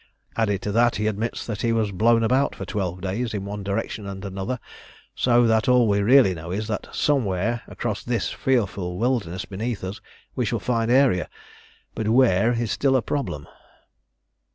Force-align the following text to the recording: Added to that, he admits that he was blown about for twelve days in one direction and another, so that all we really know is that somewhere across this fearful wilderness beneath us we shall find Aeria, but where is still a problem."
Added 0.35 0.63
to 0.63 0.71
that, 0.71 0.95
he 0.95 1.05
admits 1.05 1.45
that 1.45 1.61
he 1.61 1.71
was 1.71 1.91
blown 1.91 2.23
about 2.23 2.55
for 2.55 2.65
twelve 2.65 3.01
days 3.01 3.35
in 3.35 3.45
one 3.45 3.61
direction 3.61 4.07
and 4.07 4.25
another, 4.25 4.59
so 5.13 5.45
that 5.45 5.69
all 5.69 5.87
we 5.87 6.01
really 6.01 6.33
know 6.33 6.49
is 6.49 6.67
that 6.69 6.87
somewhere 6.91 7.61
across 7.67 8.03
this 8.03 8.31
fearful 8.31 8.97
wilderness 8.97 9.45
beneath 9.45 9.83
us 9.83 10.01
we 10.35 10.43
shall 10.43 10.59
find 10.59 10.89
Aeria, 10.89 11.29
but 11.93 12.07
where 12.07 12.53
is 12.53 12.71
still 12.71 12.95
a 12.95 13.03
problem." 13.03 13.47